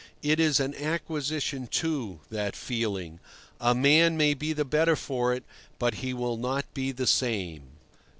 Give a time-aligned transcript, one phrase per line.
[0.23, 3.19] It is an acquisition, too, that feeling.
[3.59, 5.43] A man may be the better for it,
[5.77, 7.67] but he will not be the same.